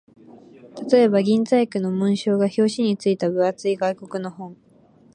[0.91, 4.57] 例えば、銀細工の紋章が表紙に付いた分厚い外国の本